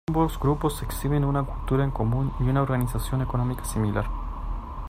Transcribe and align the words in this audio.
Ambos 0.09 0.39
grupos 0.39 0.81
exhiben 0.81 1.23
una 1.23 1.43
cultura 1.43 1.83
en 1.83 1.91
común 1.91 2.33
y 2.39 2.45
una 2.49 2.63
organización 2.63 3.21
económica 3.21 3.63
similar. 3.63 4.05